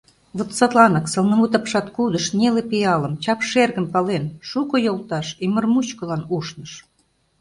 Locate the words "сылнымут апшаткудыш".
1.13-2.25